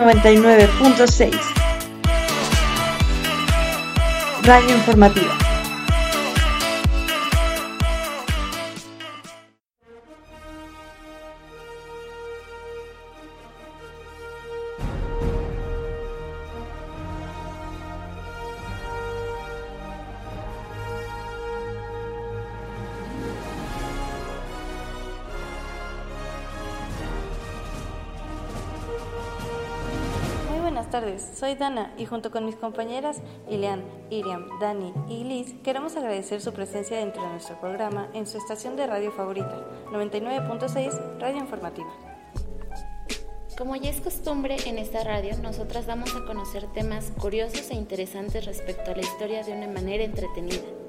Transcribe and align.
99.6 0.00 1.36
Radio 4.44 4.74
Informativa. 4.74 5.49
Soy 31.34 31.54
Dana 31.54 31.92
y 31.98 32.06
junto 32.06 32.32
con 32.32 32.44
mis 32.44 32.56
compañeras 32.56 33.22
Ilean, 33.48 33.84
Iriam, 34.10 34.48
Dani 34.58 34.92
y 35.08 35.22
Liz 35.22 35.54
queremos 35.62 35.96
agradecer 35.96 36.40
su 36.40 36.52
presencia 36.52 36.96
dentro 36.96 37.22
de 37.22 37.28
nuestro 37.28 37.60
programa 37.60 38.08
en 38.12 38.26
su 38.26 38.38
estación 38.38 38.74
de 38.74 38.88
radio 38.88 39.12
favorita, 39.12 39.64
99.6 39.92 41.18
Radio 41.20 41.38
Informativa. 41.38 41.88
Como 43.56 43.76
ya 43.76 43.90
es 43.90 44.00
costumbre 44.00 44.56
en 44.66 44.78
esta 44.78 45.04
radio, 45.04 45.36
nosotras 45.40 45.86
damos 45.86 46.16
a 46.16 46.24
conocer 46.24 46.66
temas 46.72 47.12
curiosos 47.18 47.70
e 47.70 47.74
interesantes 47.74 48.44
respecto 48.44 48.90
a 48.90 48.96
la 48.96 49.02
historia 49.02 49.44
de 49.44 49.52
una 49.52 49.68
manera 49.68 50.02
entretenida. 50.02 50.79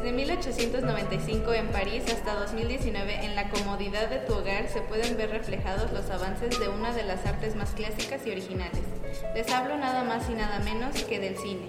Desde 0.00 0.12
1895 0.12 1.52
en 1.52 1.68
París 1.68 2.04
hasta 2.10 2.32
2019 2.32 3.22
en 3.22 3.36
la 3.36 3.50
comodidad 3.50 4.08
de 4.08 4.20
tu 4.20 4.32
hogar 4.32 4.66
se 4.66 4.80
pueden 4.80 5.14
ver 5.18 5.28
reflejados 5.28 5.92
los 5.92 6.08
avances 6.08 6.58
de 6.58 6.70
una 6.70 6.94
de 6.94 7.02
las 7.02 7.26
artes 7.26 7.54
más 7.54 7.72
clásicas 7.72 8.26
y 8.26 8.30
originales. 8.30 8.80
Les 9.34 9.52
hablo 9.52 9.76
nada 9.76 10.02
más 10.02 10.30
y 10.30 10.32
nada 10.32 10.58
menos 10.60 11.04
que 11.04 11.20
del 11.20 11.36
cine. 11.36 11.66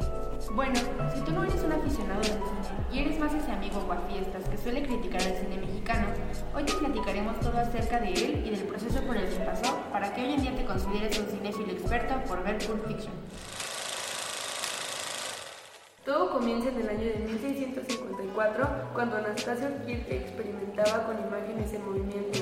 Bueno, 0.54 0.80
si 1.14 1.20
tú 1.26 1.32
no 1.34 1.44
eres 1.44 1.62
un 1.62 1.74
aficionado 1.74 2.22
del 2.22 2.32
cine 2.32 2.72
y 2.94 3.00
eres 3.00 3.20
más 3.20 3.34
ese 3.34 3.52
amigo 3.52 3.82
guafiestas 3.82 4.48
que 4.48 4.58
suele 4.58 4.84
criticar 4.84 5.22
al 5.22 5.36
cine 5.36 5.58
mexicano, 5.58 6.08
hoy 6.56 6.64
te 6.64 6.72
platicaremos 6.72 7.38
todo 7.42 7.60
acerca 7.60 8.00
de 8.00 8.14
él 8.14 8.44
y 8.46 8.50
del 8.50 8.64
proceso 8.64 9.02
por 9.02 9.18
el 9.18 9.28
que 9.28 9.44
pasó 9.44 9.78
para 9.92 10.14
que 10.14 10.22
hoy 10.22 10.34
en 10.36 10.42
día 10.42 10.56
te 10.56 10.64
consideres 10.64 11.20
un 11.20 11.26
cinéfilo 11.26 11.74
experto 11.74 12.16
por 12.30 12.42
ver 12.46 12.60
Pulp 12.60 12.88
Fiction. 12.88 13.14
Todo 16.04 16.32
comienza 16.32 16.70
en 16.70 16.80
el 16.80 16.90
año 16.90 17.06
de 17.06 17.16
1654, 17.28 18.68
cuando 18.96 19.18
Anastasio 19.18 19.68
Kirke 19.86 20.18
experimentaba 20.18 21.06
con 21.06 21.20
imágenes 21.20 21.72
en 21.74 21.86
movimiento. 21.86 22.40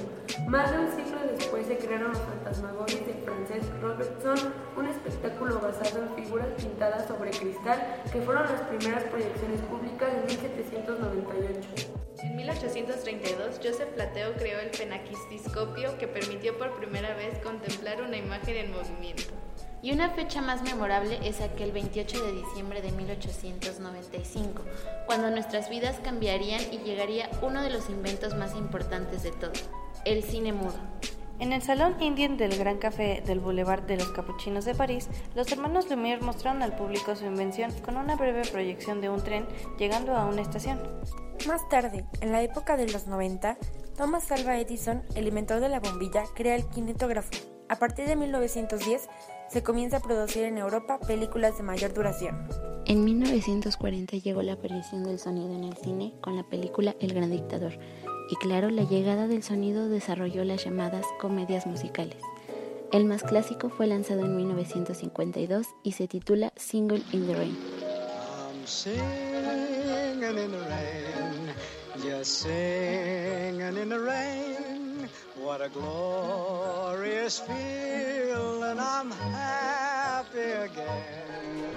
Más 0.47 0.71
de 0.71 0.79
un 0.79 0.87
siglo 0.89 1.19
después 1.29 1.67
se 1.67 1.77
crearon 1.77 2.13
los 2.13 2.21
fantasmagories 2.21 3.05
de 3.05 3.13
Frances 3.15 3.69
Robertson, 3.81 4.53
un 4.77 4.87
espectáculo 4.87 5.59
basado 5.59 6.03
en 6.03 6.23
figuras 6.23 6.47
pintadas 6.55 7.05
sobre 7.09 7.31
cristal 7.31 8.01
que 8.13 8.21
fueron 8.21 8.43
las 8.43 8.61
primeras 8.61 9.03
proyecciones 9.03 9.59
públicas 9.63 10.09
en 10.09 10.25
1798. 10.25 11.69
En 12.23 12.35
1832, 12.37 13.59
Joseph 13.61 13.89
Plateo 13.89 14.35
creó 14.35 14.59
el 14.61 14.69
penaquistiscopio 14.69 15.97
que 15.97 16.07
permitió 16.07 16.57
por 16.57 16.77
primera 16.77 17.13
vez 17.15 17.37
contemplar 17.39 18.01
una 18.01 18.15
imagen 18.15 18.55
en 18.55 18.71
movimiento. 18.71 19.38
Y 19.81 19.93
una 19.93 20.09
fecha 20.09 20.41
más 20.41 20.61
memorable 20.61 21.19
es 21.23 21.39
aquel 21.39 21.71
28 21.71 22.25
de 22.25 22.31
diciembre 22.33 22.81
de 22.81 22.91
1895, 22.91 24.63
cuando 25.05 25.31
nuestras 25.31 25.69
vidas 25.69 25.97
cambiarían 26.03 26.61
y 26.71 26.79
llegaría 26.79 27.29
uno 27.41 27.61
de 27.61 27.69
los 27.69 27.89
inventos 27.89 28.35
más 28.35 28.55
importantes 28.55 29.23
de 29.23 29.31
todo, 29.31 29.53
el 30.03 30.23
cine 30.23 30.51
mudo. 30.51 30.75
En 31.39 31.53
el 31.53 31.61
Salón 31.61 31.95
Indian 32.01 32.35
del 32.35 32.57
Gran 32.57 32.79
Café 32.79 33.23
del 33.25 33.39
Boulevard 33.39 33.83
de 33.83 33.95
los 33.95 34.09
Capuchinos 34.09 34.65
de 34.65 34.75
París, 34.75 35.07
los 35.35 35.49
hermanos 35.49 35.89
Lumière 35.89 36.19
mostraron 36.19 36.61
al 36.61 36.75
público 36.75 37.15
su 37.15 37.25
invención 37.25 37.71
con 37.79 37.95
una 37.95 38.17
breve 38.17 38.41
proyección 38.51 38.99
de 38.99 39.07
un 39.07 39.23
tren 39.23 39.47
llegando 39.77 40.17
a 40.17 40.25
una 40.25 40.41
estación. 40.41 40.81
Más 41.47 41.67
tarde, 41.69 42.03
en 42.19 42.33
la 42.33 42.41
época 42.41 42.75
de 42.75 42.91
los 42.91 43.07
90, 43.07 43.57
Thomas 43.95 44.29
Alva 44.33 44.59
Edison, 44.59 45.03
el 45.15 45.29
inventor 45.29 45.61
de 45.61 45.69
la 45.69 45.79
bombilla, 45.79 46.25
crea 46.35 46.55
el 46.55 46.67
kinetógrafo. 46.67 47.31
A 47.69 47.77
partir 47.77 48.05
de 48.05 48.17
1910, 48.17 49.07
se 49.51 49.63
comienza 49.63 49.97
a 49.97 50.01
producir 50.01 50.43
en 50.43 50.57
Europa 50.57 50.99
películas 50.99 51.57
de 51.57 51.63
mayor 51.63 51.93
duración. 51.93 52.47
En 52.85 53.03
1940 53.03 54.17
llegó 54.17 54.41
la 54.41 54.53
aparición 54.53 55.03
del 55.03 55.19
sonido 55.19 55.53
en 55.55 55.63
el 55.63 55.77
cine 55.77 56.13
con 56.21 56.35
la 56.35 56.43
película 56.43 56.95
El 56.99 57.13
Gran 57.13 57.31
Dictador. 57.31 57.77
Y 58.29 58.35
claro, 58.35 58.69
la 58.69 58.83
llegada 58.83 59.27
del 59.27 59.43
sonido 59.43 59.89
desarrolló 59.89 60.43
las 60.43 60.63
llamadas 60.63 61.05
comedias 61.19 61.65
musicales. 61.65 62.21
El 62.91 63.05
más 63.05 63.23
clásico 63.23 63.69
fue 63.69 63.87
lanzado 63.87 64.21
en 64.21 64.35
1952 64.35 65.67
y 65.83 65.91
se 65.91 66.07
titula 66.07 66.53
Single 66.55 67.03
in 67.11 67.27
the 67.27 67.35
Rain. 67.35 67.57
What 75.49 75.63
a 75.63 75.69
glorious 75.69 77.39
feeling, 77.39 78.77
I'm 78.77 79.09
happy 79.09 80.51
again. 80.61 81.01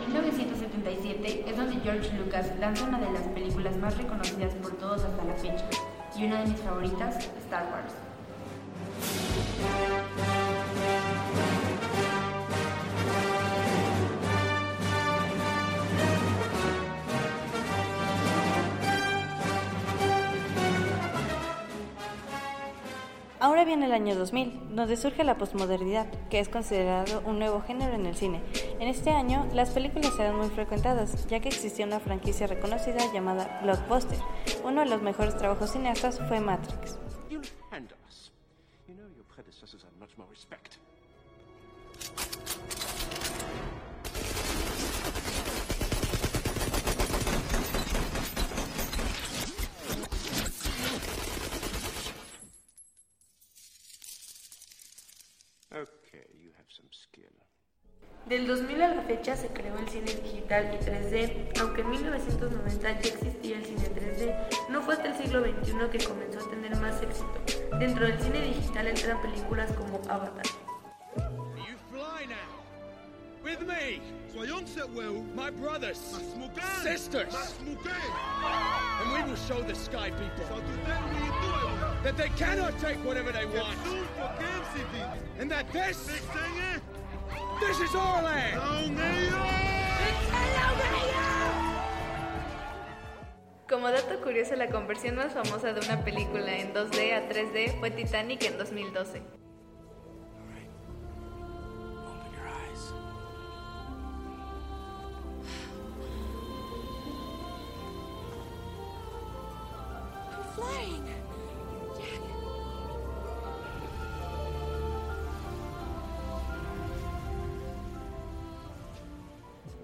1977 0.09 1.45
es 1.49 1.57
donde 1.57 1.81
George 1.81 2.13
Lucas 2.19 2.49
lanza 2.61 2.85
una 2.85 3.01
de 3.01 3.11
las 3.11 3.23
películas 3.29 3.75
más 3.79 3.97
reconocidas 3.97 4.53
por 4.57 4.73
todos 4.73 5.03
hasta 5.03 5.25
la 5.25 5.33
fecha, 5.37 5.65
y 6.15 6.27
una 6.27 6.43
de 6.43 6.51
mis 6.51 6.61
favoritas, 6.61 7.17
Star 7.47 7.65
Wars. 7.73 7.95
Ahora 23.63 23.77
viene 23.77 23.87
el 23.87 23.93
año 23.93 24.17
2000, 24.17 24.75
donde 24.75 24.97
surge 24.97 25.23
la 25.23 25.39
posmodernidad, 25.39 26.11
que 26.31 26.41
es 26.41 26.49
considerado 26.49 27.23
un 27.25 27.39
nuevo 27.39 27.61
género 27.61 27.95
en 27.95 28.07
el 28.07 28.17
cine. 28.17 28.43
En 28.81 28.89
este 28.89 29.11
año, 29.11 29.47
las 29.55 29.71
películas 29.71 30.19
eran 30.19 30.35
muy 30.35 30.49
frecuentadas, 30.49 31.29
ya 31.29 31.39
que 31.39 31.49
existía 31.49 31.87
una 31.87 32.01
franquicia 32.01 32.49
reconocida 32.49 32.99
llamada 33.15 33.61
Blockbuster. 33.63 34.19
Uno 34.65 34.81
de 34.81 34.89
los 34.89 35.01
mejores 35.01 35.37
trabajos 35.37 35.71
cineastas 35.71 36.19
fue 36.27 36.41
Matrix. 36.41 36.99
Del 58.27 58.47
2000 58.47 58.83
a 58.83 58.95
la 58.95 59.03
fecha 59.03 59.37
se 59.37 59.49
creó 59.49 59.77
el 59.79 59.89
cine 59.89 60.15
digital 60.15 60.73
y 60.73 60.85
3D, 60.85 61.61
aunque 61.61 61.81
en 61.81 61.91
1990 61.91 62.83
ya 62.83 62.99
existía 62.99 63.57
el 63.59 63.65
cine 63.65 63.91
3D, 63.91 64.71
no 64.71 64.81
fue 64.81 64.95
hasta 64.95 65.09
el 65.09 65.15
siglo 65.17 65.41
XXI 65.41 65.91
que 65.91 66.05
comenzó 66.05 66.39
a 66.39 66.51
tener 66.51 66.77
más 66.77 67.03
éxito. 67.03 67.33
Dentro 67.79 68.07
del 68.07 68.21
cine 68.21 68.41
digital 68.43 68.87
entran 68.87 69.21
películas 69.21 69.73
como 69.73 70.01
Avatar. 70.09 70.45
With 73.43 73.61
me, 73.67 74.01
at 74.39 74.91
will, 74.95 75.25
my 75.35 75.51
brothers, 75.51 75.99
sisters, 76.81 77.35
and 77.61 79.13
we 79.13 79.23
will 79.29 79.37
show 79.37 79.61
the 79.63 79.75
sky 79.75 80.11
people 80.11 80.47
that 82.05 82.17
they 82.17 82.29
cannot 82.39 82.79
take 82.79 82.99
whatever 83.05 83.33
they 83.33 83.47
want, 83.47 83.77
and 85.41 85.51
that 85.51 85.71
this 85.73 86.09
This 87.69 87.81
is 87.81 87.95
our 87.95 88.23
Como 93.69 93.91
dato 93.91 94.21
curioso, 94.21 94.57
la 94.57 94.69
conversión 94.69 95.15
más 95.15 95.33
famosa 95.33 95.73
de 95.73 95.81
una 95.81 96.05
película 96.05 96.59
en 96.59 96.75
2D 96.75 97.15
a 97.15 97.29
3D 97.29 97.79
fue 97.79 97.91
Titanic 97.93 98.43
en 98.43 98.59
2012. 98.59 99.23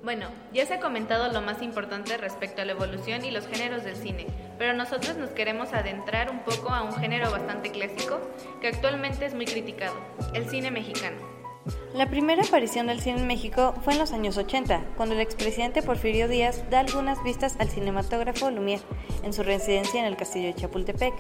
Bueno, 0.08 0.28
ya 0.54 0.64
se 0.64 0.72
ha 0.72 0.80
comentado 0.80 1.30
lo 1.30 1.42
más 1.42 1.60
importante 1.60 2.16
respecto 2.16 2.62
a 2.62 2.64
la 2.64 2.72
evolución 2.72 3.26
y 3.26 3.30
los 3.30 3.46
géneros 3.46 3.84
del 3.84 3.94
cine, 3.94 4.26
pero 4.56 4.72
nosotros 4.72 5.18
nos 5.18 5.28
queremos 5.32 5.74
adentrar 5.74 6.30
un 6.30 6.38
poco 6.44 6.70
a 6.70 6.82
un 6.82 6.94
género 6.94 7.30
bastante 7.30 7.70
clásico 7.70 8.18
que 8.62 8.68
actualmente 8.68 9.26
es 9.26 9.34
muy 9.34 9.44
criticado, 9.44 9.92
el 10.32 10.48
cine 10.48 10.70
mexicano. 10.70 11.18
La 11.92 12.08
primera 12.08 12.42
aparición 12.42 12.86
del 12.86 13.02
cine 13.02 13.20
en 13.20 13.26
México 13.26 13.74
fue 13.84 13.92
en 13.92 13.98
los 13.98 14.12
años 14.12 14.38
80, 14.38 14.82
cuando 14.96 15.14
el 15.14 15.20
expresidente 15.20 15.82
Porfirio 15.82 16.26
Díaz 16.26 16.64
da 16.70 16.80
algunas 16.80 17.22
vistas 17.22 17.56
al 17.58 17.68
cinematógrafo 17.68 18.50
Lumière 18.50 18.80
en 19.24 19.34
su 19.34 19.42
residencia 19.42 20.00
en 20.00 20.06
el 20.06 20.16
castillo 20.16 20.46
de 20.46 20.54
Chapultepec. 20.54 21.12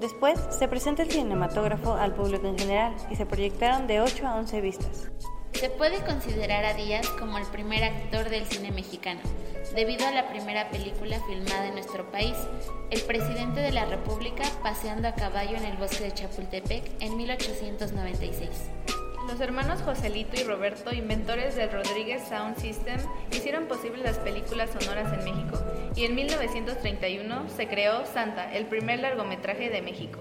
Después 0.00 0.38
se 0.50 0.68
presenta 0.68 1.02
el 1.02 1.10
cinematógrafo 1.10 1.94
al 1.94 2.14
público 2.14 2.46
en 2.46 2.56
general 2.56 2.94
y 3.10 3.16
se 3.16 3.26
proyectaron 3.26 3.88
de 3.88 4.00
8 4.00 4.28
a 4.28 4.36
11 4.36 4.60
vistas. 4.60 5.10
Se 5.58 5.70
puede 5.70 5.98
considerar 6.04 6.64
a 6.64 6.74
Díaz 6.74 7.08
como 7.18 7.36
el 7.36 7.44
primer 7.46 7.82
actor 7.82 8.30
del 8.30 8.46
cine 8.46 8.70
mexicano, 8.70 9.18
debido 9.74 10.06
a 10.06 10.12
la 10.12 10.28
primera 10.28 10.70
película 10.70 11.20
filmada 11.26 11.66
en 11.66 11.74
nuestro 11.74 12.12
país, 12.12 12.36
El 12.92 13.00
presidente 13.00 13.58
de 13.58 13.72
la 13.72 13.84
República 13.84 14.44
paseando 14.62 15.08
a 15.08 15.16
caballo 15.16 15.56
en 15.56 15.64
el 15.64 15.76
bosque 15.76 16.04
de 16.04 16.14
Chapultepec 16.14 16.84
en 17.00 17.16
1896. 17.16 18.48
Los 19.26 19.40
hermanos 19.40 19.82
Joselito 19.82 20.40
y 20.40 20.44
Roberto, 20.44 20.94
inventores 20.94 21.56
del 21.56 21.72
Rodríguez 21.72 22.22
Sound 22.28 22.56
System, 22.60 23.00
hicieron 23.32 23.66
posible 23.66 24.04
las 24.04 24.18
películas 24.18 24.70
sonoras 24.70 25.12
en 25.12 25.24
México, 25.24 25.60
y 25.96 26.04
en 26.04 26.14
1931 26.14 27.48
se 27.48 27.66
creó 27.66 28.06
Santa, 28.06 28.54
el 28.54 28.66
primer 28.66 29.00
largometraje 29.00 29.70
de 29.70 29.82
México. 29.82 30.20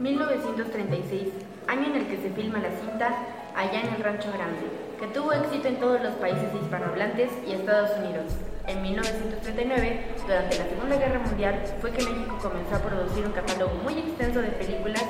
1936, 0.00 1.28
año 1.68 1.86
en 1.88 1.96
el 1.96 2.06
que 2.06 2.16
se 2.16 2.30
filma 2.30 2.58
la 2.58 2.70
cinta 2.70 3.14
Allá 3.54 3.80
en 3.80 3.94
el 3.94 4.02
Rancho 4.02 4.32
Grande, 4.32 4.64
que 4.98 5.06
tuvo 5.08 5.32
éxito 5.32 5.68
en 5.68 5.76
todos 5.78 6.00
los 6.02 6.14
países 6.14 6.48
hispanohablantes 6.54 7.30
y 7.46 7.52
Estados 7.52 7.90
Unidos. 7.98 8.32
En 8.66 8.80
1939, 8.80 10.00
durante 10.26 10.58
la 10.58 10.64
Segunda 10.64 10.96
Guerra 10.96 11.18
Mundial, 11.18 11.62
fue 11.80 11.90
que 11.90 12.04
México 12.04 12.38
comenzó 12.40 12.76
a 12.76 12.78
producir 12.78 13.26
un 13.26 13.32
catálogo 13.32 13.74
muy 13.82 13.98
extenso 13.98 14.40
de 14.40 14.48
películas 14.48 15.04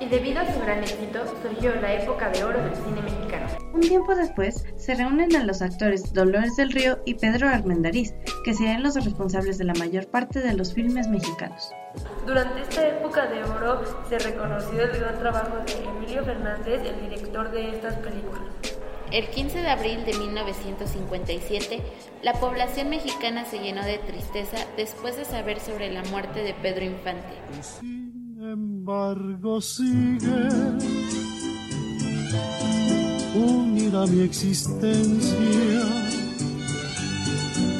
y 0.00 0.08
debido 0.08 0.40
a 0.40 0.52
su 0.52 0.58
gran 0.58 0.78
éxito 0.78 1.20
surgió 1.42 1.74
la 1.76 1.94
época 1.94 2.30
de 2.30 2.42
oro 2.42 2.60
del 2.60 2.74
cine 2.74 3.02
mexicano. 3.02 3.46
Un 3.72 3.80
tiempo 3.80 4.14
después 4.16 4.64
se 4.76 4.94
reúnen 4.94 5.36
a 5.36 5.44
los 5.44 5.62
actores 5.62 6.12
Dolores 6.12 6.56
del 6.56 6.72
Río 6.72 6.98
y 7.04 7.14
Pedro 7.14 7.48
Armendariz, 7.48 8.14
que 8.44 8.54
serían 8.54 8.82
los 8.82 8.96
responsables 8.96 9.58
de 9.58 9.64
la 9.64 9.74
mayor 9.74 10.08
parte 10.08 10.40
de 10.40 10.54
los 10.54 10.74
filmes 10.74 11.06
mexicanos. 11.06 11.72
Durante 12.26 12.62
esta 12.62 12.86
época 12.86 13.26
de 13.26 13.42
oro 13.42 13.82
se 14.08 14.18
reconoció 14.18 14.82
el 14.82 14.98
gran 14.98 15.18
trabajo 15.18 15.56
de 15.66 15.84
Emilio 15.84 16.24
Fernández, 16.24 16.80
el 16.84 17.00
director 17.00 17.50
de 17.50 17.70
estas 17.70 17.96
películas. 17.96 18.52
El 19.10 19.28
15 19.28 19.58
de 19.58 19.68
abril 19.68 20.04
de 20.06 20.14
1957, 20.14 21.82
la 22.22 22.32
población 22.34 22.88
mexicana 22.90 23.44
se 23.44 23.58
llenó 23.58 23.84
de 23.84 23.98
tristeza 23.98 24.56
después 24.76 25.16
de 25.16 25.24
saber 25.24 25.60
sobre 25.60 25.92
la 25.92 26.02
muerte 26.04 26.42
de 26.42 26.54
Pedro 26.54 26.84
Infante. 26.84 27.34
Sin 27.60 28.38
embargo, 28.40 29.60
sigue 29.60 30.48
unida 33.34 34.06
mi 34.06 34.22
existencia. 34.22 35.38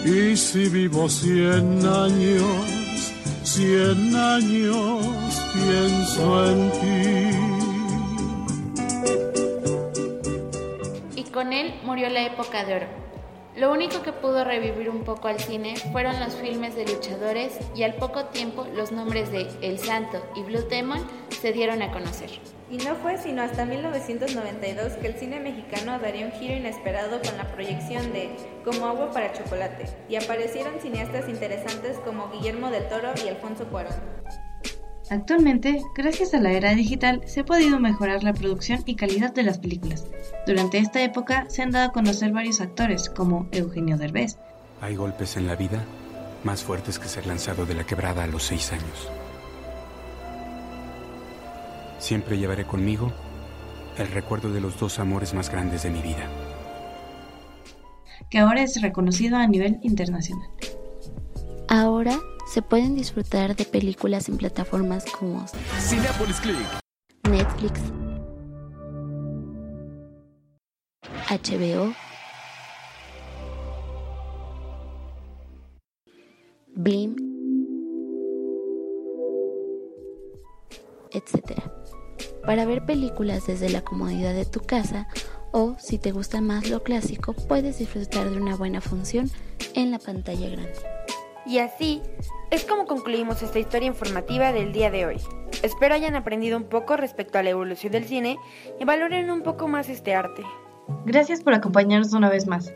Y 0.04 0.36
si 0.36 0.68
vivo 0.68 1.08
cien 1.08 1.86
años, 1.86 2.81
cien 3.54 4.16
años 4.16 5.04
pienso 5.52 6.50
en 6.50 6.72
ti. 6.72 6.88
Con 11.30 11.52
él 11.52 11.74
murió 11.84 12.08
la 12.10 12.22
época 12.26 12.64
de 12.64 12.74
oro. 12.74 13.01
Lo 13.54 13.70
único 13.70 14.02
que 14.02 14.14
pudo 14.14 14.44
revivir 14.44 14.88
un 14.88 15.04
poco 15.04 15.28
al 15.28 15.38
cine 15.38 15.76
fueron 15.92 16.18
los 16.20 16.34
filmes 16.36 16.74
de 16.74 16.86
luchadores 16.86 17.58
y 17.76 17.82
al 17.82 17.94
poco 17.96 18.24
tiempo 18.26 18.66
los 18.74 18.92
nombres 18.92 19.30
de 19.30 19.46
El 19.60 19.78
Santo 19.78 20.24
y 20.34 20.42
Blue 20.42 20.66
Demon 20.70 21.06
se 21.28 21.52
dieron 21.52 21.82
a 21.82 21.92
conocer. 21.92 22.30
Y 22.70 22.78
no 22.78 22.94
fue 22.94 23.18
sino 23.18 23.42
hasta 23.42 23.66
1992 23.66 24.94
que 24.94 25.06
el 25.06 25.14
cine 25.16 25.38
mexicano 25.38 25.98
daría 25.98 26.24
un 26.24 26.32
giro 26.32 26.54
inesperado 26.54 27.20
con 27.20 27.36
la 27.36 27.52
proyección 27.52 28.14
de 28.14 28.30
Como 28.64 28.86
agua 28.86 29.10
para 29.10 29.34
chocolate 29.34 29.84
y 30.08 30.16
aparecieron 30.16 30.80
cineastas 30.80 31.28
interesantes 31.28 31.98
como 31.98 32.30
Guillermo 32.30 32.70
del 32.70 32.88
Toro 32.88 33.12
y 33.22 33.28
Alfonso 33.28 33.66
Cuarón. 33.66 33.92
Actualmente, 35.12 35.84
gracias 35.94 36.32
a 36.32 36.40
la 36.40 36.52
era 36.52 36.74
digital, 36.74 37.20
se 37.26 37.40
ha 37.40 37.44
podido 37.44 37.78
mejorar 37.78 38.24
la 38.24 38.32
producción 38.32 38.82
y 38.86 38.96
calidad 38.96 39.34
de 39.34 39.42
las 39.42 39.58
películas. 39.58 40.06
Durante 40.46 40.78
esta 40.78 41.02
época 41.02 41.44
se 41.50 41.60
han 41.60 41.70
dado 41.70 41.90
a 41.90 41.92
conocer 41.92 42.32
varios 42.32 42.62
actores, 42.62 43.10
como 43.10 43.46
Eugenio 43.52 43.98
Derbez. 43.98 44.38
Hay 44.80 44.96
golpes 44.96 45.36
en 45.36 45.46
la 45.46 45.54
vida 45.54 45.84
más 46.44 46.64
fuertes 46.64 46.98
que 46.98 47.08
ser 47.08 47.26
lanzado 47.26 47.66
de 47.66 47.74
la 47.74 47.84
quebrada 47.84 48.24
a 48.24 48.26
los 48.26 48.42
seis 48.42 48.72
años. 48.72 49.10
Siempre 51.98 52.38
llevaré 52.38 52.64
conmigo 52.64 53.12
el 53.98 54.08
recuerdo 54.12 54.50
de 54.50 54.62
los 54.62 54.80
dos 54.80 54.98
amores 54.98 55.34
más 55.34 55.50
grandes 55.50 55.82
de 55.82 55.90
mi 55.90 56.00
vida. 56.00 56.26
Que 58.30 58.38
ahora 58.38 58.62
es 58.62 58.80
reconocido 58.80 59.36
a 59.36 59.46
nivel 59.46 59.78
internacional. 59.82 60.48
Ahora 61.68 62.18
se 62.52 62.60
pueden 62.60 62.94
disfrutar 62.94 63.56
de 63.56 63.64
películas 63.64 64.28
en 64.28 64.36
plataformas 64.36 65.06
como 65.06 65.46
Cinepolis 65.80 66.38
Click, 66.38 66.58
Netflix, 67.26 67.80
HBO, 71.30 71.94
Blim, 76.74 77.16
etc. 81.10 81.58
Para 82.44 82.66
ver 82.66 82.84
películas 82.84 83.46
desde 83.46 83.70
la 83.70 83.80
comodidad 83.80 84.34
de 84.34 84.44
tu 84.44 84.60
casa 84.60 85.08
o, 85.52 85.74
si 85.78 85.96
te 85.96 86.12
gusta 86.12 86.42
más 86.42 86.68
lo 86.68 86.82
clásico, 86.82 87.32
puedes 87.32 87.78
disfrutar 87.78 88.28
de 88.28 88.36
una 88.36 88.56
buena 88.56 88.82
función 88.82 89.30
en 89.72 89.90
la 89.90 89.98
pantalla 89.98 90.50
grande. 90.50 91.01
Y 91.44 91.58
así 91.58 92.02
es 92.50 92.64
como 92.64 92.86
concluimos 92.86 93.42
esta 93.42 93.58
historia 93.58 93.88
informativa 93.88 94.52
del 94.52 94.72
día 94.72 94.90
de 94.90 95.06
hoy. 95.06 95.20
Espero 95.62 95.94
hayan 95.94 96.16
aprendido 96.16 96.56
un 96.56 96.64
poco 96.64 96.96
respecto 96.96 97.38
a 97.38 97.42
la 97.42 97.50
evolución 97.50 97.92
del 97.92 98.04
cine 98.04 98.38
y 98.80 98.84
valoren 98.84 99.30
un 99.30 99.42
poco 99.42 99.68
más 99.68 99.88
este 99.88 100.14
arte. 100.14 100.42
Gracias 101.04 101.42
por 101.42 101.54
acompañarnos 101.54 102.12
una 102.12 102.28
vez 102.28 102.46
más. 102.46 102.72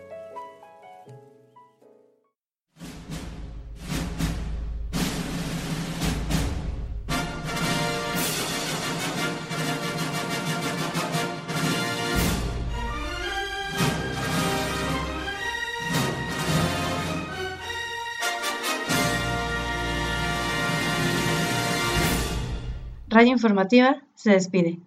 Radio 23.16 23.32
Informativa 23.32 24.02
se 24.14 24.32
despide. 24.32 24.78